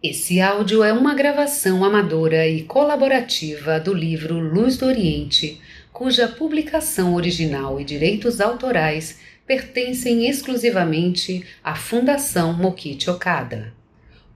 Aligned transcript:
Esse 0.00 0.40
áudio 0.40 0.84
é 0.84 0.92
uma 0.92 1.12
gravação 1.12 1.84
amadora 1.84 2.46
e 2.46 2.62
colaborativa 2.62 3.80
do 3.80 3.92
livro 3.92 4.38
Luz 4.38 4.76
do 4.76 4.86
Oriente, 4.86 5.60
cuja 5.92 6.28
publicação 6.28 7.14
original 7.14 7.80
e 7.80 7.84
direitos 7.84 8.40
autorais 8.40 9.18
pertencem 9.44 10.28
exclusivamente 10.28 11.44
à 11.64 11.74
Fundação 11.74 12.52
Mokichi 12.52 13.10
Okada. 13.10 13.74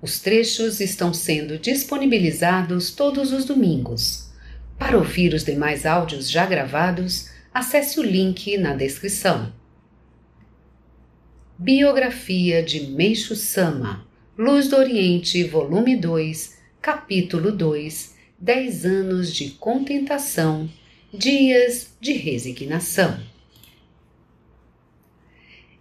Os 0.01 0.19
trechos 0.19 0.81
estão 0.81 1.15
sendo 1.15 1.57
disponibilizados 1.57 2.91
todos 2.91 3.33
os 3.33 3.45
domingos. 3.45 4.33
Para 4.77 4.99
ouvir 4.99 5.33
os 5.33 5.45
demais 5.45 5.87
áudios 5.87 6.29
já 6.29 6.45
gravados, 6.45 7.31
acesse 7.55 8.01
o 8.01 8.03
link 8.03 8.59
na 8.59 8.75
descrição. 8.75 9.53
Biografia 11.57 12.65
de 12.65 12.89
Meixo 12.89 13.37
Sama 13.37 14.11
Luz 14.39 14.67
do 14.67 14.77
Oriente, 14.77 15.45
volume 15.45 15.95
2, 15.95 16.57
capítulo 16.81 17.53
2 17.53 18.15
Dez 18.39 18.87
anos 18.87 19.31
de 19.31 19.51
contentação, 19.51 20.71
dias 21.13 21.91
de 22.01 22.15
resignação. 22.15 23.21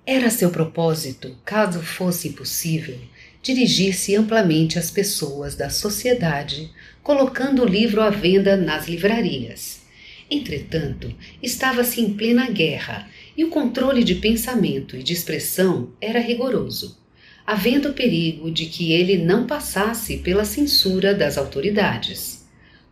Era 0.06 0.30
seu 0.30 0.50
propósito, 0.50 1.34
caso 1.46 1.80
fosse 1.80 2.32
possível, 2.32 3.00
dirigir-se 3.42 4.18
amplamente 4.18 4.78
às 4.78 4.92
pessoas 4.92 5.56
da 5.56 5.70
sociedade, 5.70 6.70
colocando 7.02 7.64
o 7.64 7.66
livro 7.66 8.02
à 8.02 8.10
venda 8.10 8.58
nas 8.58 8.86
livrarias. 8.86 9.84
Entretanto, 10.30 11.16
estava-se 11.42 12.02
em 12.02 12.14
plena 12.16 12.50
guerra 12.50 13.10
e 13.38 13.46
o 13.46 13.50
controle 13.50 14.04
de 14.04 14.16
pensamento 14.16 14.98
e 14.98 15.04
de 15.04 15.14
expressão 15.14 15.94
era 16.02 16.20
rigoroso 16.20 17.00
havendo 17.46 17.94
perigo 17.94 18.52
de 18.52 18.66
que 18.66 18.92
ele 18.92 19.18
não 19.18 19.48
passasse 19.48 20.18
pela 20.18 20.46
censura 20.46 21.14
das 21.14 21.38
autoridades. 21.38 22.46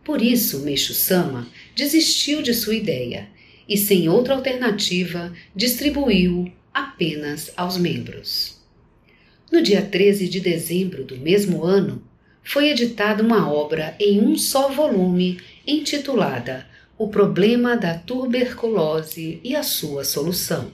Por 0.04 0.22
isso, 0.22 0.60
Meixo 0.60 0.94
Sama 0.94 1.46
desistiu 1.74 2.42
de 2.42 2.52
sua 2.54 2.74
ideia 2.74 3.28
e, 3.68 3.76
sem 3.76 4.08
outra 4.08 4.34
alternativa, 4.34 5.32
distribuiu 5.54 6.50
apenas 6.72 7.52
aos 7.56 7.76
membros. 7.76 8.58
No 9.50 9.62
dia 9.62 9.82
13 9.82 10.28
de 10.28 10.40
dezembro 10.40 11.04
do 11.04 11.16
mesmo 11.16 11.64
ano, 11.64 12.02
foi 12.42 12.70
editada 12.70 13.22
uma 13.22 13.52
obra 13.52 13.94
em 14.00 14.20
um 14.20 14.36
só 14.36 14.68
volume 14.68 15.40
intitulada 15.66 16.66
O 16.96 17.08
Problema 17.08 17.76
da 17.76 17.94
Tuberculose 17.94 19.40
e 19.44 19.54
a 19.54 19.62
Sua 19.62 20.04
Solução. 20.04 20.72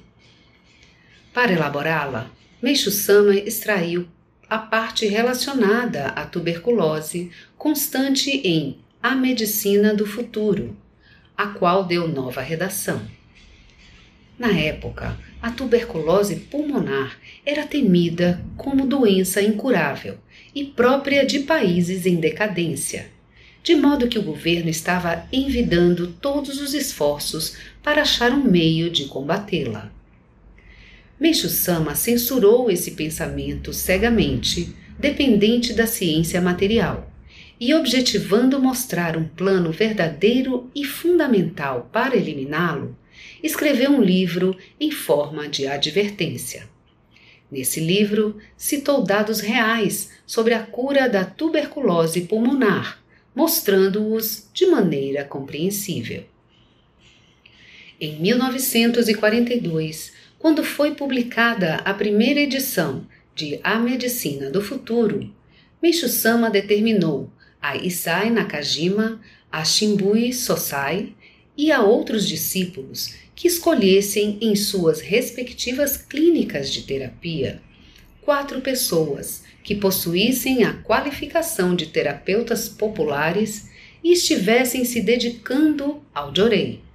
Para 1.33 1.53
elaborá-la, 1.53 2.31
Meixo 2.63 2.91
Sama 2.91 3.35
extraiu 3.35 4.09
a 4.49 4.57
parte 4.57 5.07
relacionada 5.07 6.07
à 6.07 6.25
tuberculose 6.25 7.31
constante 7.59 8.31
em 8.31 8.79
A 9.03 9.15
Medicina 9.15 9.95
do 9.95 10.07
Futuro, 10.07 10.75
a 11.37 11.49
qual 11.49 11.85
deu 11.85 12.09
nova 12.09 12.41
redação. 12.41 13.03
Na 14.39 14.59
época, 14.59 15.19
a 15.43 15.51
tuberculose 15.51 16.37
pulmonar 16.37 17.19
era 17.45 17.67
temida 17.67 18.43
como 18.57 18.87
doença 18.87 19.43
incurável 19.43 20.17
e 20.55 20.65
própria 20.65 21.27
de 21.27 21.41
países 21.41 22.07
em 22.07 22.17
decadência, 22.17 23.11
de 23.63 23.75
modo 23.75 24.09
que 24.09 24.19
o 24.19 24.23
governo 24.23 24.71
estava 24.71 25.27
envidando 25.31 26.07
todos 26.23 26.59
os 26.59 26.73
esforços 26.73 27.55
para 27.83 28.01
achar 28.01 28.33
um 28.33 28.45
meio 28.45 28.89
de 28.89 29.05
combatê-la. 29.05 29.95
Meixo 31.19 31.49
Sama 31.49 31.95
censurou 31.95 32.71
esse 32.71 32.91
pensamento 32.91 33.73
cegamente, 33.73 34.75
dependente 34.99 35.73
da 35.73 35.87
ciência 35.87 36.43
material, 36.43 37.11
e 37.59 37.73
objetivando 37.73 38.61
mostrar 38.61 39.17
um 39.17 39.27
plano 39.27 39.73
verdadeiro 39.73 40.71
e 40.75 40.85
fundamental 40.85 41.89
para 41.91 42.15
eliminá-lo, 42.15 42.95
escreveu 43.43 43.93
um 43.93 44.03
livro 44.03 44.55
em 44.79 44.91
forma 44.91 45.49
de 45.49 45.67
advertência. 45.67 46.69
Nesse 47.51 47.81
livro, 47.81 48.37
citou 48.55 49.03
dados 49.03 49.41
reais 49.41 50.11
sobre 50.27 50.53
a 50.53 50.63
cura 50.63 51.09
da 51.09 51.25
tuberculose 51.25 52.23
pulmonar, 52.23 53.03
mostrando-os 53.35 54.51
de 54.53 54.67
maneira 54.67 55.25
compreensível. 55.25 56.25
Em 57.99 58.21
1942, 58.21 60.13
quando 60.47 60.63
foi 60.63 60.95
publicada 60.95 61.79
a 61.85 61.93
primeira 61.93 62.39
edição 62.39 63.05
de 63.35 63.59
A 63.65 63.81
Medicina 63.81 64.49
do 64.49 64.63
Futuro, 64.63 65.29
Meishu 65.83 66.09
Sama 66.09 66.49
determinou 66.49 67.29
a 67.61 67.77
Isai 67.77 68.31
Nakajima, 68.31 69.21
a 69.51 69.65
Shimbui 69.65 70.33
Sosai 70.33 71.13
e 71.57 71.73
a 71.73 71.83
outros 71.83 72.29
discípulos 72.29 73.13
que 73.35 73.49
escolhessem 73.49 74.39
em 74.41 74.55
suas 74.55 75.01
respectivas 75.01 75.97
clínicas 75.97 76.73
de 76.73 76.83
terapia 76.83 77.61
quatro 78.23 78.61
pessoas 78.61 79.43
que 79.65 79.75
possuíssem 79.75 80.63
a 80.63 80.75
qualificação 80.75 81.75
de 81.75 81.87
terapeutas 81.87 82.69
populares 82.69 83.69
e 84.01 84.13
estivessem 84.13 84.85
se 84.85 85.01
dedicando 85.01 86.01
ao 86.15 86.33
Jorei. 86.33 86.86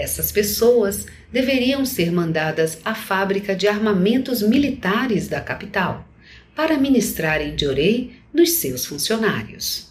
Essas 0.00 0.32
pessoas 0.32 1.06
deveriam 1.30 1.84
ser 1.84 2.10
mandadas 2.10 2.78
à 2.82 2.94
fábrica 2.94 3.54
de 3.54 3.68
armamentos 3.68 4.40
militares 4.40 5.28
da 5.28 5.42
capital 5.42 6.08
para 6.56 6.78
ministrarem 6.78 7.54
Diorei 7.54 8.12
nos 8.32 8.52
seus 8.52 8.86
funcionários. 8.86 9.90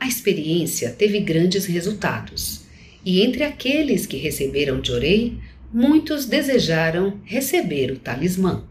A 0.00 0.08
experiência 0.08 0.90
teve 0.90 1.20
grandes 1.20 1.64
resultados, 1.64 2.62
e 3.04 3.22
entre 3.22 3.44
aqueles 3.44 4.04
que 4.04 4.16
receberam 4.16 4.80
Diorei, 4.80 5.38
muitos 5.72 6.26
desejaram 6.26 7.20
receber 7.24 7.92
o 7.92 7.98
talismã. 8.00 8.64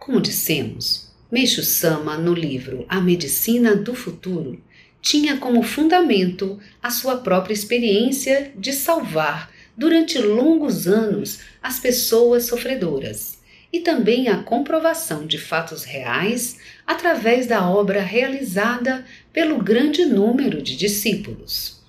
Como 0.00 0.20
dissemos, 0.20 1.12
Meixo 1.30 1.62
Sama, 1.62 2.18
no 2.18 2.34
livro 2.34 2.84
A 2.88 3.00
Medicina 3.00 3.76
do 3.76 3.94
Futuro, 3.94 4.60
tinha 5.02 5.36
como 5.38 5.62
fundamento 5.62 6.58
a 6.82 6.90
sua 6.90 7.18
própria 7.18 7.54
experiência 7.54 8.52
de 8.56 8.72
salvar 8.72 9.50
durante 9.76 10.18
longos 10.18 10.86
anos 10.86 11.40
as 11.62 11.78
pessoas 11.78 12.44
sofredoras 12.44 13.38
e 13.72 13.80
também 13.80 14.28
a 14.28 14.42
comprovação 14.42 15.26
de 15.26 15.38
fatos 15.38 15.84
reais 15.84 16.58
através 16.86 17.46
da 17.46 17.68
obra 17.68 18.02
realizada 18.02 19.04
pelo 19.32 19.62
grande 19.62 20.04
número 20.04 20.60
de 20.60 20.76
discípulos. 20.76 21.80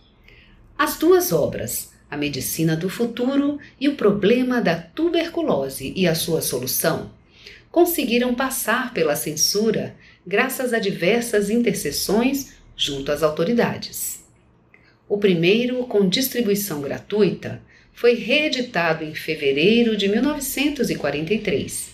As 0.77 0.97
duas 0.97 1.31
obras, 1.31 1.91
A 2.09 2.15
Medicina 2.15 2.75
do 2.75 2.89
Futuro 2.89 3.59
e 3.79 3.89
O 3.89 3.95
Problema 3.95 4.61
da 4.61 4.75
Tuberculose 4.75 5.91
e 5.95 6.07
a 6.07 6.15
Sua 6.15 6.41
Solução, 6.41 7.11
conseguiram 7.71 8.33
passar 8.35 8.93
pela 8.93 9.15
censura 9.15 9.95
graças 10.25 10.73
a 10.73 10.79
diversas 10.79 11.49
intercessões 11.49 12.53
junto 12.81 13.11
às 13.11 13.21
autoridades. 13.21 14.23
O 15.07 15.19
primeiro, 15.19 15.85
com 15.85 16.09
distribuição 16.09 16.81
gratuita, 16.81 17.61
foi 17.93 18.15
reeditado 18.15 19.03
em 19.03 19.13
fevereiro 19.13 19.95
de 19.95 20.07
1943 20.07 21.89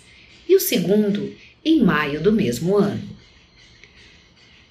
e 0.48 0.56
o 0.56 0.62
segundo 0.62 1.36
em 1.66 1.84
maio 1.84 2.22
do 2.22 2.32
mesmo 2.32 2.78
ano. 2.78 3.18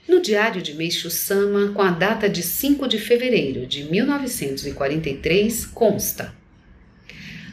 No 0.08 0.22
diário 0.22 0.62
de 0.62 0.72
Meishu 0.72 1.10
Sama, 1.10 1.72
com 1.72 1.82
a 1.82 1.90
data 1.90 2.30
de 2.30 2.42
5 2.42 2.88
de 2.88 2.98
fevereiro 2.98 3.66
de 3.66 3.84
1943, 3.84 5.66
consta: 5.66 6.34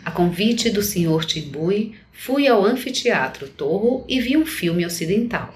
A 0.06 0.12
convite 0.12 0.70
do 0.70 0.82
Sr. 0.82 1.26
Tibui, 1.26 1.96
fui 2.14 2.48
ao 2.48 2.64
anfiteatro 2.64 3.50
Torro 3.50 4.06
e 4.08 4.22
vi 4.22 4.38
um 4.38 4.46
filme 4.46 4.86
ocidental. 4.86 5.54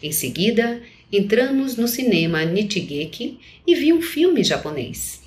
Em 0.00 0.12
seguida, 0.12 0.80
entramos 1.12 1.76
no 1.76 1.86
cinema 1.86 2.44
Nichigeki 2.44 3.38
e 3.66 3.74
vi 3.74 3.92
um 3.92 4.02
filme 4.02 4.42
japonês. 4.42 5.22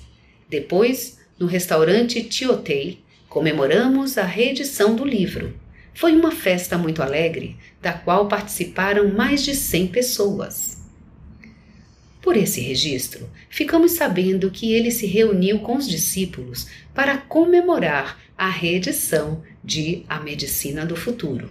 Depois, 0.48 1.18
no 1.38 1.46
restaurante 1.46 2.26
Chiotei, 2.30 2.98
comemoramos 3.28 4.18
a 4.18 4.24
reedição 4.24 4.94
do 4.94 5.04
livro. 5.04 5.58
Foi 5.94 6.14
uma 6.14 6.30
festa 6.30 6.76
muito 6.76 7.02
alegre, 7.02 7.56
da 7.80 7.92
qual 7.92 8.28
participaram 8.28 9.08
mais 9.12 9.42
de 9.42 9.54
100 9.54 9.86
pessoas. 9.88 10.80
Por 12.20 12.36
esse 12.36 12.60
registro, 12.60 13.30
ficamos 13.48 13.92
sabendo 13.92 14.50
que 14.50 14.72
ele 14.72 14.90
se 14.90 15.06
reuniu 15.06 15.60
com 15.60 15.76
os 15.76 15.88
discípulos 15.88 16.66
para 16.94 17.16
comemorar 17.16 18.20
a 18.36 18.48
reedição 18.48 19.42
de 19.64 20.04
A 20.08 20.20
Medicina 20.20 20.84
do 20.84 20.96
Futuro. 20.96 21.50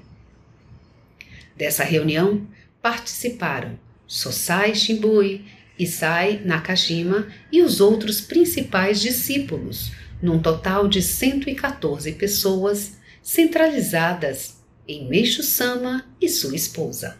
Dessa 1.56 1.84
reunião 1.84 2.48
participaram 2.82 3.78
Sosai 4.10 4.74
Shimbui, 4.74 5.46
Isai 5.78 6.42
Nakajima 6.44 7.28
e 7.52 7.62
os 7.62 7.80
outros 7.80 8.20
principais 8.20 9.00
discípulos, 9.00 9.92
num 10.20 10.40
total 10.40 10.88
de 10.88 11.00
114 11.00 12.14
pessoas 12.14 12.98
centralizadas 13.22 14.58
em 14.88 15.08
Meishu 15.08 15.44
Sama 15.44 16.04
e 16.20 16.28
sua 16.28 16.56
esposa. 16.56 17.20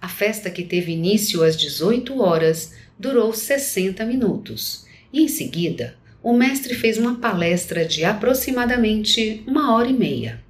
A 0.00 0.08
festa, 0.08 0.52
que 0.52 0.62
teve 0.62 0.92
início 0.92 1.42
às 1.42 1.56
18 1.56 2.20
horas, 2.20 2.74
durou 2.96 3.34
60 3.34 4.06
minutos 4.06 4.86
e, 5.12 5.20
em 5.20 5.28
seguida, 5.28 5.96
o 6.22 6.32
mestre 6.32 6.74
fez 6.74 6.96
uma 6.96 7.16
palestra 7.16 7.84
de 7.84 8.04
aproximadamente 8.04 9.42
uma 9.48 9.74
hora 9.74 9.88
e 9.88 9.92
meia. 9.92 10.40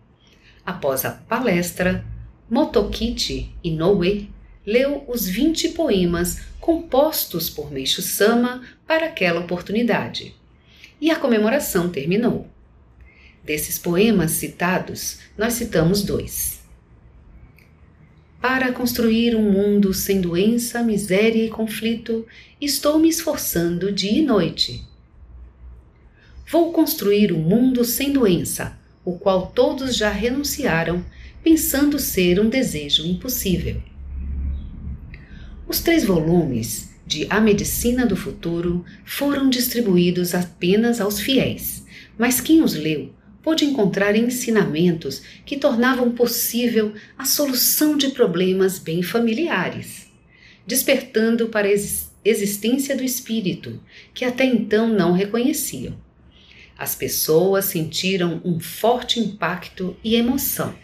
Após 0.65 1.07
a 1.07 1.11
palestra, 1.11 2.05
Motokichi 2.51 3.55
Inoue 3.65 4.29
leu 4.71 5.03
os 5.09 5.27
20 5.27 5.71
poemas 5.71 6.43
compostos 6.61 7.51
por 7.51 7.73
Meishu 7.73 8.01
Sama 8.01 8.63
para 8.87 9.07
aquela 9.07 9.41
oportunidade. 9.41 10.33
E 11.01 11.11
a 11.11 11.17
comemoração 11.17 11.89
terminou. 11.89 12.47
Desses 13.43 13.81
poemas 13.81 14.31
citados, 14.31 15.19
nós 15.37 15.55
citamos 15.55 16.05
dois. 16.05 16.61
Para 18.41 18.71
construir 18.71 19.35
um 19.35 19.51
mundo 19.51 19.93
sem 19.93 20.21
doença, 20.21 20.85
miséria 20.85 21.45
e 21.45 21.51
conflito, 21.51 22.25
estou 22.61 22.97
me 23.01 23.09
esforçando 23.09 23.91
dia 23.91 24.21
e 24.21 24.23
noite. 24.23 24.85
Vou 26.49 26.73
construir 26.73 27.33
um 27.33 27.41
mundo 27.41 27.85
sem 27.85 28.13
doença, 28.13 28.79
o 29.05 29.19
qual 29.19 29.49
todos 29.49 29.97
já 29.97 30.11
renunciaram, 30.11 31.05
pensando 31.43 31.99
ser 31.99 32.39
um 32.39 32.49
desejo 32.49 33.05
impossível. 33.05 33.83
Os 35.81 35.85
três 35.85 36.05
volumes 36.05 36.91
de 37.07 37.27
A 37.31 37.41
Medicina 37.41 38.05
do 38.05 38.15
Futuro 38.15 38.85
foram 39.03 39.49
distribuídos 39.49 40.35
apenas 40.35 41.01
aos 41.01 41.19
fiéis, 41.19 41.87
mas 42.19 42.39
quem 42.39 42.63
os 42.63 42.75
leu 42.75 43.15
pôde 43.43 43.65
encontrar 43.65 44.15
ensinamentos 44.15 45.23
que 45.47 45.57
tornavam 45.57 46.11
possível 46.13 46.93
a 47.17 47.25
solução 47.25 47.97
de 47.97 48.11
problemas 48.11 48.79
bem 48.79 49.03
familiares, 49.03 50.09
despertando 50.67 51.49
para 51.49 51.67
a 51.67 51.73
existência 52.23 52.95
do 52.95 53.03
espírito 53.03 53.81
que 54.13 54.27
até 54.27 54.45
então 54.45 54.87
não 54.87 55.13
reconheciam. 55.13 55.97
As 56.77 56.95
pessoas 56.95 57.65
sentiram 57.65 58.39
um 58.45 58.61
forte 58.61 59.19
impacto 59.19 59.97
e 60.05 60.15
emoção, 60.15 60.75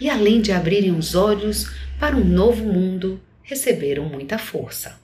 e 0.00 0.08
além 0.08 0.40
de 0.40 0.50
abrirem 0.50 0.96
os 0.96 1.14
olhos 1.14 1.70
para 2.00 2.16
um 2.16 2.24
novo 2.24 2.64
mundo, 2.64 3.20
receberam 3.44 4.08
muita 4.08 4.36
força. 4.38 5.00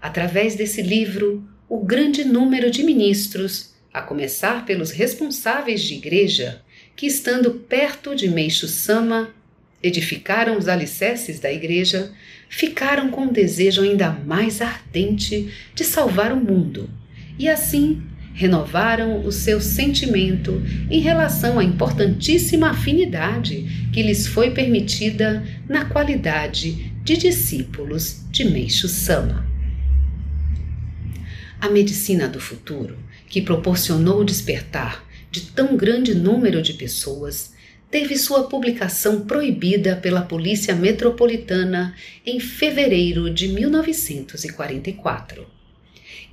Através 0.00 0.54
desse 0.54 0.80
livro, 0.80 1.42
o 1.68 1.84
grande 1.84 2.24
número 2.24 2.70
de 2.70 2.84
ministros, 2.84 3.74
a 3.92 4.00
começar 4.00 4.64
pelos 4.64 4.92
responsáveis 4.92 5.82
de 5.82 5.94
igreja, 5.94 6.62
que 6.94 7.06
estando 7.06 7.50
perto 7.50 8.14
de 8.14 8.28
Meixo 8.28 8.68
Sama, 8.68 9.34
edificaram 9.82 10.56
os 10.56 10.68
alicerces 10.68 11.40
da 11.40 11.50
igreja, 11.50 12.12
ficaram 12.48 13.10
com 13.10 13.22
um 13.22 13.32
desejo 13.32 13.82
ainda 13.82 14.10
mais 14.10 14.60
ardente 14.60 15.50
de 15.74 15.84
salvar 15.84 16.32
o 16.32 16.36
mundo 16.36 16.88
e 17.38 17.48
assim 17.48 18.02
renovaram 18.34 19.24
o 19.24 19.32
seu 19.32 19.60
sentimento 19.60 20.62
em 20.90 21.00
relação 21.00 21.58
à 21.58 21.64
importantíssima 21.64 22.70
afinidade 22.70 23.88
que 23.92 24.02
lhes 24.02 24.26
foi 24.26 24.50
permitida 24.50 25.42
na 25.68 25.86
qualidade 25.86 26.89
de 27.02 27.16
discípulos 27.16 28.20
de 28.30 28.44
Meixo 28.44 28.86
Sama. 28.86 29.48
A 31.58 31.68
medicina 31.68 32.28
do 32.28 32.38
futuro, 32.38 32.98
que 33.26 33.40
proporcionou 33.40 34.20
o 34.20 34.24
despertar 34.24 35.02
de 35.30 35.40
tão 35.52 35.78
grande 35.78 36.14
número 36.14 36.60
de 36.60 36.74
pessoas, 36.74 37.54
teve 37.90 38.18
sua 38.18 38.48
publicação 38.48 39.22
proibida 39.22 39.96
pela 39.96 40.20
Polícia 40.22 40.74
Metropolitana 40.74 41.94
em 42.24 42.38
fevereiro 42.38 43.32
de 43.32 43.48
1944. 43.48 45.46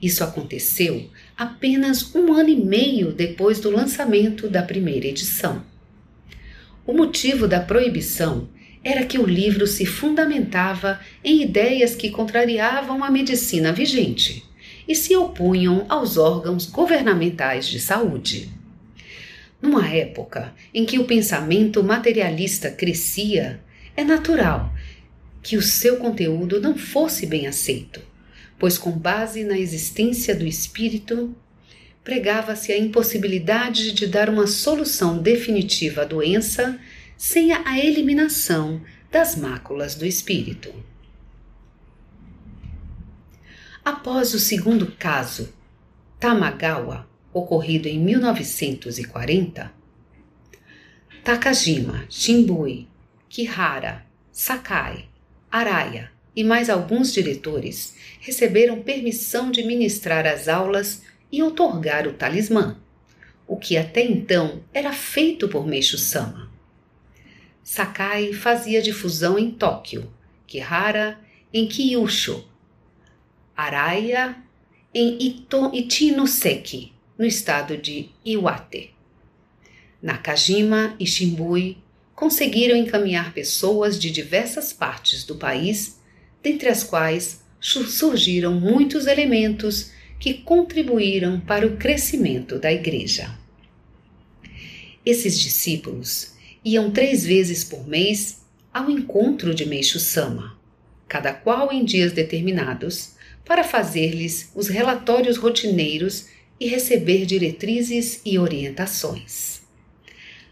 Isso 0.02 0.22
aconteceu 0.24 1.10
apenas 1.36 2.14
um 2.14 2.34
ano 2.34 2.50
e 2.50 2.56
meio 2.58 3.14
depois 3.14 3.62
do 3.62 3.72
lançamento 3.72 4.50
da 4.50 4.62
primeira 4.62 5.08
edição. 5.08 5.64
O 6.86 6.92
motivo 6.94 7.48
da 7.48 7.62
proibição 7.62 8.50
era 8.88 9.06
que 9.06 9.20
o 9.20 9.26
livro 9.26 9.68
se 9.68 9.86
fundamentava 9.86 10.98
em 11.22 11.42
ideias 11.42 11.94
que 11.94 12.10
contrariavam 12.10 13.04
a 13.04 13.12
medicina 13.12 13.74
vigente 13.74 14.46
e 14.88 14.96
se 14.96 15.14
opunham 15.14 15.86
aos 15.90 16.16
órgãos 16.16 16.66
governamentais 16.68 17.68
de 17.68 17.82
saúde. 17.82 18.50
Numa 19.62 19.90
época 19.90 20.54
em 20.74 20.86
que 20.86 20.98
o 20.98 21.04
pensamento 21.04 21.84
materialista 21.84 22.72
crescia, 22.72 23.60
é 23.94 24.06
natural 24.06 24.74
que 25.44 25.58
o 25.58 25.62
seu 25.62 25.98
conteúdo 25.98 26.62
não 26.62 26.78
fosse 26.78 27.26
bem 27.26 27.46
aceito, 27.46 28.00
pois, 28.58 28.78
com 28.78 28.92
base 28.92 29.44
na 29.44 29.60
existência 29.60 30.34
do 30.34 30.46
espírito, 30.46 31.36
pregava-se 32.06 32.72
a 32.72 32.78
impossibilidade 32.78 33.92
de 33.92 34.08
dar 34.08 34.30
uma 34.30 34.48
solução 34.48 35.18
definitiva 35.18 36.04
à 36.04 36.06
doença 36.06 36.80
sem 37.18 37.52
a 37.52 37.80
eliminação 37.80 38.80
das 39.12 39.36
máculas 39.36 39.96
do 39.96 40.06
espírito. 40.06 40.74
Após 43.84 44.34
o 44.34 44.40
segundo 44.40 44.92
caso, 44.92 45.54
Tamagawa, 46.20 47.08
ocorrido 47.34 47.88
em 47.88 48.00
1940, 48.00 49.72
Takajima, 51.24 52.06
Shimbui, 52.10 52.88
Kihara, 53.28 54.06
Sakai, 54.32 55.08
Araya 55.52 56.12
e 56.36 56.44
mais 56.44 56.70
alguns 56.70 57.12
diretores 57.12 57.96
receberam 58.20 58.84
permissão 58.84 59.50
de 59.50 59.64
ministrar 59.64 60.28
as 60.28 60.48
aulas 60.48 61.02
e 61.32 61.42
otorgar 61.42 62.08
o 62.08 62.14
talismã, 62.14 62.78
o 63.48 63.58
que 63.58 63.76
até 63.76 64.06
então 64.06 64.62
era 64.74 64.94
feito 64.94 65.48
por 65.48 65.66
Meishu 65.66 65.98
Sama. 65.98 66.57
Sakai 67.70 68.32
fazia 68.32 68.82
difusão 68.82 69.38
em 69.38 69.52
Tóquio, 69.52 70.10
Kihara 70.48 71.20
em 71.54 71.68
Kyushu, 71.68 72.46
Araya 73.58 74.38
em 74.94 75.18
Ito, 75.22 75.72
Ichinoseki, 75.74 76.94
no 77.18 77.26
estado 77.26 77.76
de 77.76 78.08
Iwate. 78.26 78.96
Nakajima 80.02 80.96
e 80.98 81.06
Shimbui 81.06 81.78
conseguiram 82.16 82.78
encaminhar 82.78 83.34
pessoas 83.34 84.00
de 84.00 84.12
diversas 84.12 84.72
partes 84.72 85.26
do 85.26 85.36
país, 85.36 86.00
dentre 86.42 86.70
as 86.70 86.86
quais 86.86 87.44
surgiram 87.60 88.54
muitos 88.54 89.08
elementos 89.08 89.92
que 90.22 90.36
contribuíram 90.36 91.42
para 91.42 91.68
o 91.68 91.76
crescimento 91.76 92.60
da 92.60 92.72
igreja. 92.72 93.38
Esses 95.06 95.38
discípulos 95.38 96.37
iam 96.64 96.92
três 96.92 97.26
vezes 97.26 97.64
por 97.64 97.88
mês 97.88 98.42
ao 98.74 98.90
encontro 98.90 99.54
de 99.54 99.66
Meixo 99.66 100.00
Sama, 100.00 100.58
cada 101.08 101.34
qual 101.34 101.72
em 101.72 101.84
dias 101.84 102.12
determinados, 102.12 103.16
para 103.46 103.64
fazer-lhes 103.64 104.52
os 104.54 104.68
relatórios 104.68 105.38
rotineiros 105.38 106.28
e 106.60 106.68
receber 106.68 107.26
diretrizes 107.26 108.22
e 108.26 108.38
orientações. 108.38 109.62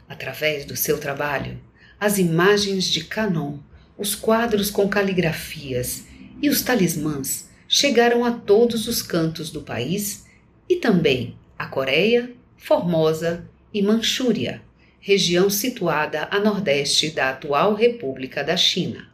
Através 0.07 0.65
do 0.65 0.75
seu 0.75 0.97
trabalho, 0.97 1.59
as 1.99 2.17
imagens 2.17 2.85
de 2.85 3.03
Canon, 3.03 3.57
os 3.97 4.15
quadros 4.15 4.69
com 4.69 4.87
caligrafias 4.87 6.05
e 6.41 6.49
os 6.49 6.61
talismãs 6.61 7.49
chegaram 7.67 8.23
a 8.23 8.31
todos 8.31 8.87
os 8.87 9.01
cantos 9.01 9.49
do 9.49 9.61
país 9.61 10.25
e 10.69 10.75
também 10.75 11.35
a 11.57 11.65
Coreia, 11.65 12.31
Formosa 12.57 13.47
e 13.73 13.81
Manchúria, 13.81 14.61
região 15.05 15.51
situada 15.51 16.27
a 16.31 16.39
nordeste 16.39 17.11
da 17.11 17.29
atual 17.29 17.75
República 17.75 18.43
da 18.43 18.57
China, 18.57 19.07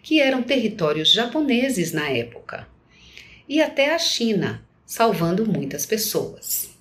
que 0.00 0.20
eram 0.20 0.40
territórios 0.40 1.12
japoneses 1.12 1.90
na 1.90 2.08
época, 2.08 2.68
e 3.48 3.60
até 3.60 3.92
a 3.92 3.98
China, 3.98 4.64
salvando 4.86 5.44
muitas 5.44 5.84
pessoas. 5.84 6.78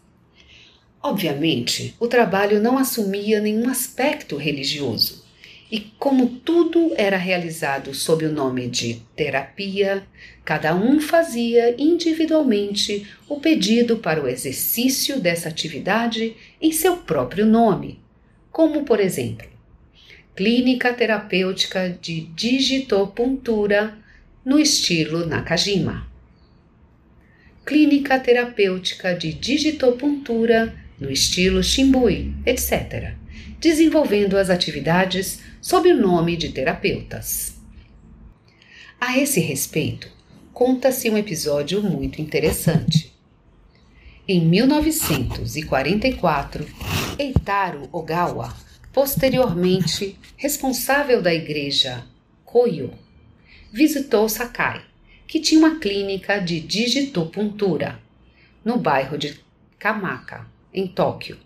Obviamente, 1.01 1.95
o 1.99 2.07
trabalho 2.07 2.61
não 2.61 2.77
assumia 2.77 3.41
nenhum 3.41 3.67
aspecto 3.67 4.37
religioso, 4.37 5.25
e 5.71 5.79
como 5.97 6.27
tudo 6.27 6.93
era 6.95 7.17
realizado 7.17 7.95
sob 7.95 8.27
o 8.27 8.31
nome 8.31 8.67
de 8.67 9.01
terapia, 9.15 10.05
cada 10.45 10.75
um 10.75 11.01
fazia 11.01 11.73
individualmente 11.81 13.07
o 13.27 13.39
pedido 13.39 13.97
para 13.97 14.23
o 14.23 14.27
exercício 14.27 15.19
dessa 15.19 15.49
atividade 15.49 16.35
em 16.61 16.71
seu 16.71 16.97
próprio 16.97 17.47
nome, 17.47 18.00
como 18.51 18.83
por 18.83 18.99
exemplo, 18.99 19.47
clínica 20.35 20.93
terapêutica 20.93 21.89
de 21.89 22.21
digitopuntura 22.21 23.97
no 24.43 24.59
estilo 24.59 25.25
Nakajima, 25.25 26.07
clínica 27.65 28.19
terapêutica 28.19 29.13
de 29.13 29.33
digitopuntura 29.33 30.75
no 30.99 31.11
estilo 31.11 31.63
Shimbui, 31.63 32.33
etc., 32.45 33.13
desenvolvendo 33.59 34.37
as 34.37 34.49
atividades 34.49 35.39
sob 35.61 35.89
o 35.91 35.97
nome 35.97 36.35
de 36.35 36.49
terapeutas. 36.49 37.55
A 38.99 39.17
esse 39.17 39.39
respeito, 39.39 40.09
conta-se 40.53 41.09
um 41.09 41.17
episódio 41.17 41.81
muito 41.81 42.21
interessante. 42.21 43.10
Em 44.33 44.39
1944, 44.39 46.65
Eitaro 47.19 47.89
Ogawa, 47.91 48.55
posteriormente 48.93 50.17
responsável 50.37 51.21
da 51.21 51.33
igreja 51.33 52.05
Koyo, 52.45 52.93
visitou 53.73 54.29
Sakai, 54.29 54.83
que 55.27 55.41
tinha 55.41 55.59
uma 55.59 55.81
clínica 55.81 56.39
de 56.39 56.61
digitopuntura 56.61 57.99
no 58.63 58.77
bairro 58.77 59.17
de 59.17 59.37
Kamaka, 59.77 60.47
em 60.73 60.87
Tóquio. 60.87 61.37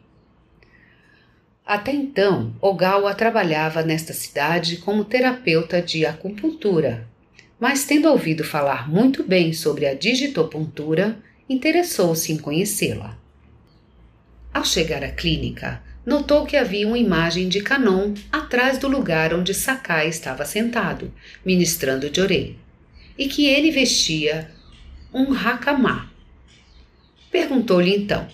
Até 1.65 1.91
então, 1.91 2.53
Ogawa 2.61 3.15
trabalhava 3.15 3.81
nesta 3.81 4.13
cidade 4.13 4.77
como 4.77 5.03
terapeuta 5.03 5.81
de 5.81 6.05
acupuntura, 6.05 7.07
mas 7.59 7.83
tendo 7.83 8.09
ouvido 8.09 8.43
falar 8.43 8.87
muito 8.87 9.23
bem 9.23 9.53
sobre 9.53 9.87
a 9.87 9.95
digitopuntura, 9.95 11.17
interessou-se 11.47 12.31
em 12.31 12.37
conhecê-la. 12.37 13.17
Ao 14.53 14.63
chegar 14.63 15.03
à 15.03 15.11
clínica, 15.11 15.81
notou 16.05 16.45
que 16.45 16.55
havia 16.55 16.87
uma 16.87 16.97
imagem 16.97 17.49
de 17.49 17.61
Kanon 17.61 18.13
atrás 18.31 18.77
do 18.77 18.87
lugar 18.87 19.33
onde 19.33 19.53
Sakai 19.53 20.07
estava 20.07 20.45
sentado, 20.45 21.13
ministrando 21.45 22.13
Jorei, 22.13 22.57
e 23.17 23.27
que 23.27 23.47
ele 23.47 23.71
vestia 23.71 24.49
um 25.13 25.33
hakama. 25.33 26.11
Perguntou-lhe 27.31 27.95
então: 27.95 28.27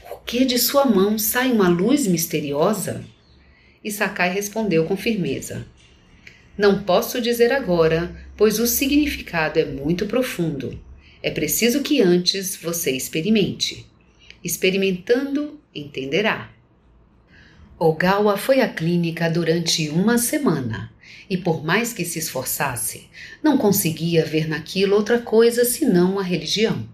Por 0.00 0.22
que 0.22 0.44
de 0.44 0.58
sua 0.58 0.84
mão 0.84 1.18
sai 1.18 1.52
uma 1.52 1.68
luz 1.68 2.06
misteriosa? 2.06 3.04
E 3.84 3.90
Sakai 3.90 4.32
respondeu 4.32 4.84
com 4.86 4.96
firmeza: 4.96 5.66
Não 6.56 6.82
posso 6.82 7.20
dizer 7.20 7.52
agora, 7.52 8.14
pois 8.36 8.58
o 8.58 8.66
significado 8.66 9.58
é 9.58 9.64
muito 9.64 10.06
profundo. 10.06 10.78
É 11.22 11.30
preciso 11.30 11.82
que 11.82 12.02
antes 12.02 12.56
você 12.56 12.90
experimente. 12.90 13.86
Experimentando, 14.42 15.60
entenderá. 15.74 16.50
Ogawa 17.78 18.36
foi 18.36 18.60
à 18.60 18.68
clínica 18.68 19.28
durante 19.28 19.88
uma 19.88 20.16
semana 20.16 20.92
e, 21.28 21.36
por 21.36 21.64
mais 21.64 21.92
que 21.92 22.04
se 22.04 22.18
esforçasse, 22.18 23.08
não 23.42 23.58
conseguia 23.58 24.24
ver 24.24 24.48
naquilo 24.48 24.96
outra 24.96 25.18
coisa 25.18 25.64
senão 25.64 26.18
a 26.18 26.22
religião. 26.22 26.88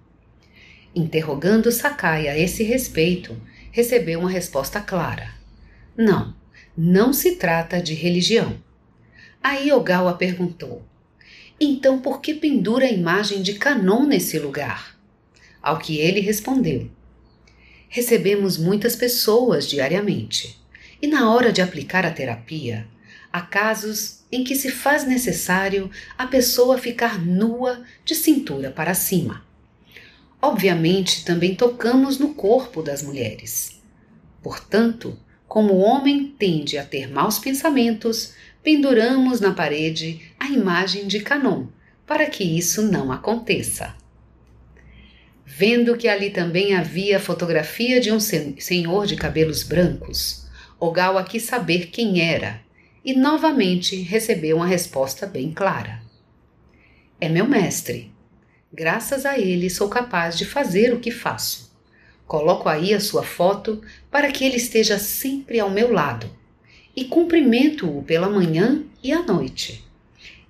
Interrogando 0.94 1.70
Sakai 1.70 2.28
a 2.28 2.38
esse 2.38 2.62
respeito, 2.62 3.36
recebeu 3.70 4.20
uma 4.20 4.30
resposta 4.30 4.80
clara: 4.80 5.30
Não, 5.96 6.34
não 6.76 7.12
se 7.12 7.36
trata 7.36 7.80
de 7.80 7.94
religião. 7.94 8.56
Aí 9.42 9.72
Ogawa 9.72 10.14
perguntou: 10.14 10.82
então, 11.64 11.98
por 11.98 12.20
que 12.20 12.34
pendura 12.34 12.86
a 12.86 12.90
imagem 12.90 13.42
de 13.42 13.54
Canon 13.54 14.04
nesse 14.04 14.38
lugar? 14.38 14.98
Ao 15.62 15.78
que 15.78 15.98
ele 15.98 16.20
respondeu: 16.20 16.90
Recebemos 17.88 18.56
muitas 18.56 18.96
pessoas 18.96 19.68
diariamente, 19.68 20.58
e 21.00 21.06
na 21.06 21.30
hora 21.30 21.52
de 21.52 21.60
aplicar 21.60 22.06
a 22.06 22.10
terapia, 22.10 22.86
há 23.32 23.40
casos 23.40 24.22
em 24.30 24.42
que 24.42 24.54
se 24.54 24.70
faz 24.70 25.06
necessário 25.06 25.90
a 26.16 26.26
pessoa 26.26 26.78
ficar 26.78 27.24
nua 27.24 27.84
de 28.04 28.14
cintura 28.14 28.70
para 28.70 28.94
cima. 28.94 29.44
Obviamente, 30.40 31.24
também 31.24 31.54
tocamos 31.54 32.18
no 32.18 32.34
corpo 32.34 32.82
das 32.82 33.02
mulheres. 33.02 33.80
Portanto, 34.42 35.16
como 35.46 35.74
o 35.74 35.80
homem 35.80 36.34
tende 36.38 36.78
a 36.78 36.84
ter 36.84 37.08
maus 37.08 37.38
pensamentos, 37.38 38.32
penduramos 38.62 39.38
na 39.38 39.52
parede 39.52 40.31
a 40.42 40.48
imagem 40.48 41.06
de 41.06 41.20
Canon, 41.20 41.68
para 42.04 42.26
que 42.26 42.42
isso 42.42 42.82
não 42.82 43.12
aconteça. 43.12 43.94
Vendo 45.46 45.96
que 45.96 46.08
ali 46.08 46.30
também 46.30 46.74
havia 46.74 47.18
a 47.18 47.20
fotografia 47.20 48.00
de 48.00 48.10
um 48.10 48.18
senhor 48.18 49.06
de 49.06 49.14
cabelos 49.14 49.62
brancos, 49.62 50.48
Ogawa 50.80 51.22
quis 51.22 51.44
saber 51.44 51.90
quem 51.92 52.20
era 52.20 52.60
e 53.04 53.14
novamente 53.14 53.94
recebeu 53.94 54.56
uma 54.56 54.66
resposta 54.66 55.28
bem 55.28 55.52
clara. 55.52 56.02
É 57.20 57.28
meu 57.28 57.46
mestre. 57.46 58.12
Graças 58.72 59.24
a 59.24 59.38
ele 59.38 59.70
sou 59.70 59.88
capaz 59.88 60.36
de 60.36 60.44
fazer 60.44 60.92
o 60.92 60.98
que 60.98 61.12
faço. 61.12 61.72
Coloco 62.26 62.68
aí 62.68 62.92
a 62.92 62.98
sua 62.98 63.22
foto 63.22 63.80
para 64.10 64.32
que 64.32 64.44
ele 64.44 64.56
esteja 64.56 64.98
sempre 64.98 65.60
ao 65.60 65.70
meu 65.70 65.92
lado 65.92 66.28
e 66.96 67.04
cumprimento-o 67.04 68.02
pela 68.02 68.28
manhã 68.28 68.82
e 69.04 69.12
à 69.12 69.22
noite. 69.22 69.91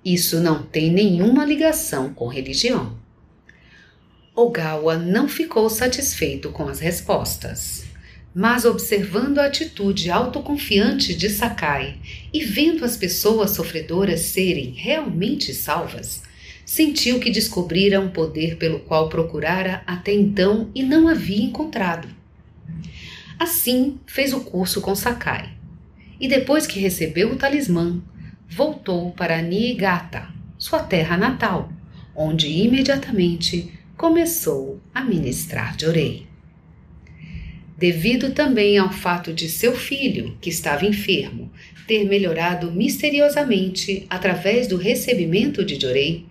Isso 0.03 0.41
não 0.41 0.63
tem 0.63 0.91
nenhuma 0.91 1.45
ligação 1.45 2.13
com 2.13 2.27
religião. 2.27 2.97
Ogawa 4.35 4.97
não 4.97 5.29
ficou 5.29 5.69
satisfeito 5.69 6.49
com 6.49 6.67
as 6.67 6.79
respostas, 6.79 7.85
mas 8.35 8.65
observando 8.65 9.37
a 9.37 9.45
atitude 9.45 10.09
autoconfiante 10.09 11.15
de 11.15 11.29
Sakai 11.29 11.97
e 12.33 12.43
vendo 12.43 12.83
as 12.83 12.97
pessoas 12.97 13.51
sofredoras 13.51 14.21
serem 14.21 14.71
realmente 14.71 15.53
salvas, 15.53 16.23
sentiu 16.65 17.19
que 17.19 17.29
descobrira 17.29 18.01
um 18.01 18.09
poder 18.09 18.57
pelo 18.57 18.79
qual 18.79 19.07
procurara 19.07 19.83
até 19.85 20.11
então 20.11 20.69
e 20.73 20.83
não 20.83 21.07
havia 21.07 21.43
encontrado. 21.43 22.09
Assim, 23.39 23.99
fez 24.05 24.33
o 24.33 24.41
curso 24.41 24.81
com 24.81 24.95
Sakai 24.95 25.53
e 26.19 26.27
depois 26.27 26.65
que 26.65 26.79
recebeu 26.79 27.31
o 27.31 27.35
talismã, 27.35 28.01
voltou 28.55 29.11
para 29.11 29.41
Niigata, 29.41 30.27
sua 30.59 30.83
terra 30.83 31.17
natal, 31.17 31.73
onde 32.15 32.47
imediatamente 32.47 33.73
começou 33.97 34.79
a 34.93 35.01
ministrar 35.01 35.75
Jorei. 35.79 36.27
Devido 37.75 38.31
também 38.31 38.77
ao 38.77 38.93
fato 38.93 39.33
de 39.33 39.49
seu 39.49 39.75
filho, 39.75 40.37
que 40.39 40.51
estava 40.51 40.85
enfermo, 40.85 41.51
ter 41.87 42.03
melhorado 42.05 42.71
misteriosamente 42.71 44.05
através 44.07 44.67
do 44.67 44.77
recebimento 44.77 45.65
de 45.65 45.79
Jorei, 45.79 46.27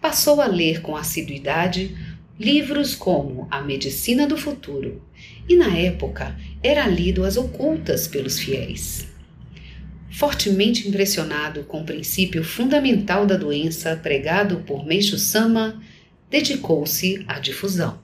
passou 0.00 0.40
a 0.40 0.46
ler 0.46 0.80
com 0.80 0.96
assiduidade 0.96 1.94
livros 2.40 2.94
como 2.94 3.46
A 3.50 3.60
Medicina 3.60 4.26
do 4.26 4.38
Futuro, 4.38 5.02
e 5.46 5.54
na 5.56 5.76
época 5.76 6.34
era 6.62 6.86
lido 6.88 7.22
às 7.22 7.36
ocultas 7.36 8.08
pelos 8.08 8.38
fiéis. 8.38 9.14
Fortemente 10.16 10.88
impressionado 10.88 11.64
com 11.64 11.82
o 11.82 11.84
princípio 11.84 12.42
fundamental 12.42 13.26
da 13.26 13.36
doença 13.36 13.94
pregado 13.94 14.60
por 14.60 14.86
Meishu 14.86 15.18
Sama, 15.18 15.78
dedicou-se 16.30 17.22
à 17.28 17.38
difusão. 17.38 18.00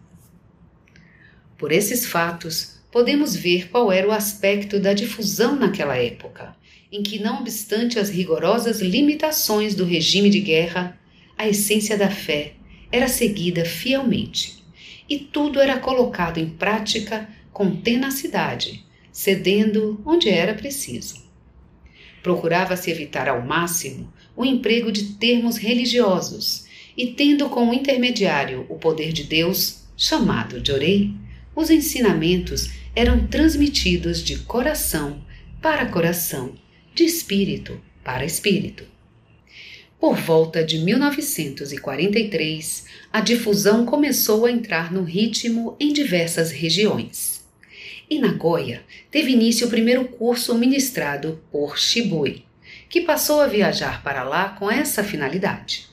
Por 1.56 1.72
esses 1.72 2.04
fatos, 2.04 2.82
podemos 2.90 3.34
ver 3.34 3.70
qual 3.70 3.90
era 3.90 4.06
o 4.06 4.12
aspecto 4.12 4.78
da 4.78 4.92
difusão 4.92 5.56
naquela 5.56 5.96
época, 5.96 6.54
em 6.92 7.02
que, 7.02 7.18
não 7.18 7.40
obstante 7.40 7.98
as 7.98 8.10
rigorosas 8.10 8.82
limitações 8.82 9.74
do 9.74 9.86
regime 9.86 10.28
de 10.28 10.40
guerra, 10.40 11.00
a 11.38 11.48
essência 11.48 11.96
da 11.96 12.10
fé 12.10 12.52
era 12.92 13.08
seguida 13.08 13.64
fielmente 13.64 14.62
e 15.08 15.18
tudo 15.18 15.58
era 15.58 15.78
colocado 15.78 16.36
em 16.36 16.50
prática 16.50 17.26
com 17.54 17.74
tenacidade, 17.74 18.84
cedendo 19.10 19.98
onde 20.04 20.28
era 20.28 20.52
preciso. 20.52 21.21
Procurava-se 22.22 22.90
evitar 22.90 23.28
ao 23.28 23.42
máximo 23.42 24.12
o 24.36 24.44
emprego 24.44 24.92
de 24.92 25.14
termos 25.14 25.56
religiosos 25.56 26.66
e, 26.96 27.08
tendo 27.08 27.48
como 27.48 27.74
intermediário 27.74 28.64
o 28.68 28.76
poder 28.76 29.12
de 29.12 29.24
Deus, 29.24 29.82
chamado 29.96 30.64
Jorei, 30.64 31.12
os 31.54 31.68
ensinamentos 31.70 32.70
eram 32.94 33.26
transmitidos 33.26 34.22
de 34.22 34.38
coração 34.38 35.20
para 35.60 35.86
coração, 35.86 36.54
de 36.94 37.02
espírito 37.04 37.80
para 38.04 38.24
espírito. 38.24 38.84
Por 40.00 40.16
volta 40.16 40.62
de 40.64 40.78
1943, 40.78 42.86
a 43.12 43.20
difusão 43.20 43.84
começou 43.86 44.46
a 44.46 44.50
entrar 44.50 44.92
no 44.92 45.04
ritmo 45.04 45.76
em 45.78 45.92
diversas 45.92 46.50
regiões. 46.50 47.41
Em 48.12 48.18
Nagoya, 48.18 48.82
teve 49.10 49.32
início 49.32 49.66
o 49.66 49.70
primeiro 49.70 50.04
curso 50.04 50.54
ministrado 50.54 51.40
por 51.50 51.78
Shibui, 51.78 52.44
que 52.86 53.00
passou 53.00 53.40
a 53.40 53.46
viajar 53.46 54.02
para 54.02 54.22
lá 54.22 54.50
com 54.50 54.70
essa 54.70 55.02
finalidade. 55.02 55.88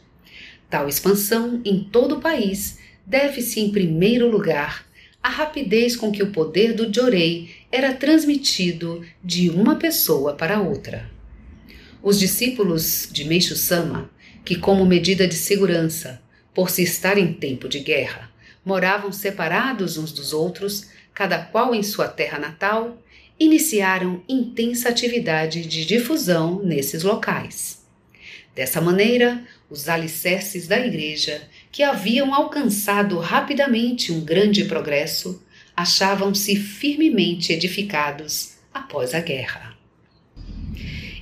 Tal 0.69 0.89
expansão 0.89 1.61
em 1.63 1.81
todo 1.81 2.17
o 2.17 2.19
país 2.19 2.77
deve-se, 3.05 3.61
em 3.61 3.71
primeiro 3.71 4.29
lugar, 4.29 4.85
à 5.23 5.29
rapidez 5.29 5.95
com 5.95 6.11
que 6.11 6.21
o 6.21 6.33
poder 6.33 6.73
do 6.73 6.93
Jorei 6.93 7.51
era 7.71 7.93
transmitido 7.93 9.01
de 9.23 9.49
uma 9.49 9.77
pessoa 9.77 10.33
para 10.33 10.59
outra. 10.59 11.09
Os 12.03 12.19
discípulos 12.19 13.07
de 13.09 13.23
Meishu 13.23 13.55
Sama, 13.55 14.09
que, 14.43 14.57
como 14.57 14.85
medida 14.85 15.25
de 15.25 15.35
segurança, 15.35 16.21
por 16.53 16.69
se 16.69 16.83
estar 16.83 17.17
em 17.17 17.31
tempo 17.31 17.69
de 17.69 17.79
guerra, 17.79 18.29
moravam 18.65 19.09
separados 19.09 19.97
uns 19.97 20.11
dos 20.11 20.33
outros, 20.33 20.98
cada 21.19 21.37
qual 21.37 21.75
em 21.75 21.83
sua 21.83 22.07
terra 22.07 22.39
natal, 22.39 22.97
iniciaram 23.37 24.23
intensa 24.29 24.87
atividade 24.87 25.65
de 25.65 25.83
difusão 25.83 26.63
nesses 26.63 27.03
locais. 27.03 27.85
Dessa 28.55 28.79
maneira, 28.79 29.45
os 29.69 29.89
alicerces 29.89 30.65
da 30.65 30.79
Igreja, 30.79 31.41
que 31.73 31.83
haviam 31.83 32.33
alcançado 32.33 33.19
rapidamente 33.19 34.13
um 34.13 34.21
grande 34.21 34.63
progresso, 34.63 35.43
achavam-se 35.75 36.55
firmemente 36.55 37.51
edificados 37.51 38.53
após 38.73 39.13
a 39.13 39.19
guerra. 39.19 39.77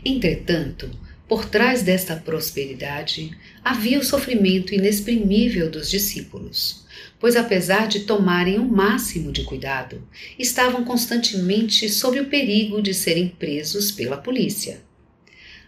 Entretanto, 0.06 0.92
por 1.28 1.46
trás 1.46 1.82
desta 1.82 2.16
prosperidade 2.18 3.36
havia 3.66 3.98
o 3.98 4.04
sofrimento 4.04 4.76
inexprimível 4.76 5.72
dos 5.72 5.90
discípulos, 5.90 6.86
pois, 7.20 7.36
apesar 7.36 7.88
de 7.88 8.02
tomarem 8.02 8.60
o 8.60 8.66
máximo 8.66 9.32
de 9.32 9.44
cuidado, 9.44 10.08
estavam 10.38 10.84
constantemente 10.84 11.90
sob 11.90 12.20
o 12.20 12.26
perigo 12.26 12.82
de 12.82 12.94
serem 12.94 13.28
presos 13.28 13.92
pela 13.92 14.18
polícia. 14.18 14.82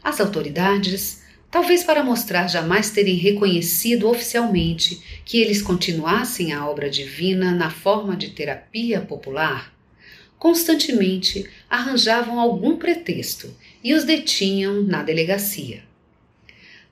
As 0.03 0.20
autoridades, 0.20 1.24
talvez 1.50 1.84
para 1.84 2.03
mostrar 2.03 2.48
jamais 2.48 2.91
terem 2.91 3.15
reconhecido 3.15 4.08
oficialmente 4.08 5.01
que 5.25 5.39
eles 5.39 5.62
continuassem 5.62 6.53
a 6.53 6.68
obra 6.68 6.89
divina 6.89 7.51
na 7.51 7.70
forma 7.70 8.15
de 8.15 8.29
terapia 8.29 9.01
popular, 9.01 9.74
constantemente 10.38 11.50
arranjavam 11.70 12.39
algum 12.39 12.77
pretexto 12.77 13.53
e 13.84 13.94
os 13.94 14.03
detinham 14.03 14.84
na 14.84 15.03
delegacia. 15.03 15.84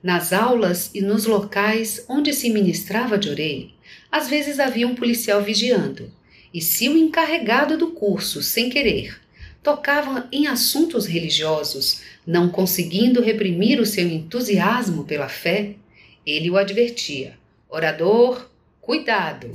Nas 0.02 0.32
aulas 0.32 0.90
e 0.94 1.00
nos 1.00 1.24
locais 1.24 2.04
onde 2.08 2.32
se 2.32 2.50
ministrava 2.50 3.18
de 3.18 3.30
orei, 3.30 3.74
às 4.10 4.28
vezes 4.28 4.58
havia 4.58 4.86
um 4.86 4.94
policial 4.94 5.42
vigiando, 5.42 6.12
e 6.52 6.60
se 6.60 6.88
o 6.88 6.96
encarregado 6.96 7.76
do 7.76 7.88
curso, 7.92 8.42
sem 8.42 8.70
querer, 8.70 9.20
tocava 9.62 10.28
em 10.32 10.46
assuntos 10.46 11.06
religiosos, 11.06 12.00
não 12.26 12.48
conseguindo 12.48 13.20
reprimir 13.20 13.80
o 13.80 13.86
seu 13.86 14.06
entusiasmo 14.06 15.04
pela 15.04 15.28
fé, 15.28 15.74
ele 16.24 16.50
o 16.50 16.56
advertia: 16.56 17.38
Orador, 17.68 18.48
cuidado! 18.80 19.52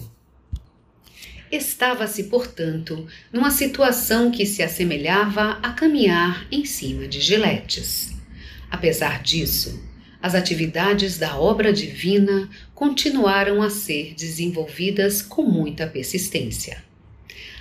Estava-se, 1.52 2.24
portanto, 2.24 3.08
numa 3.32 3.52
situação 3.52 4.32
que 4.32 4.46
se 4.46 4.64
assemelhava 4.64 5.60
a 5.62 5.72
caminhar 5.72 6.48
em 6.52 6.66
cima 6.66 7.08
de 7.08 7.22
giletes. 7.22 8.12
Apesar 8.72 9.22
disso, 9.22 9.80
as 10.24 10.36
atividades 10.36 11.18
da 11.18 11.38
obra 11.38 11.74
divina 11.74 12.50
continuaram 12.74 13.62
a 13.62 13.70
ser 13.70 14.14
desenvolvidas 14.16 15.22
com 15.22 15.44
muita 15.44 15.86
persistência. 15.86 16.82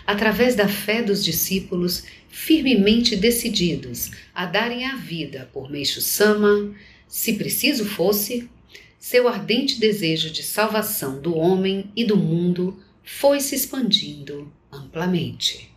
Através 0.07 0.55
da 0.55 0.69
fé 0.69 1.03
dos 1.03 1.25
discípulos, 1.25 2.05
firmemente 2.29 3.17
decididos 3.17 4.13
a 4.33 4.47
darem 4.47 4.87
a 4.87 4.95
vida 4.95 5.51
por 5.53 5.69
Meixo 5.69 6.01
Sama, 6.01 6.73
se 7.09 7.33
preciso 7.33 7.85
fosse, 7.85 8.49
seu 8.97 9.27
ardente 9.27 9.81
desejo 9.81 10.31
de 10.31 10.45
salvação 10.45 11.21
do 11.21 11.37
homem 11.37 11.91
e 11.97 12.05
do 12.05 12.17
mundo 12.17 12.81
foi 13.03 13.41
se 13.41 13.57
expandindo 13.57 14.53
amplamente. 14.71 15.72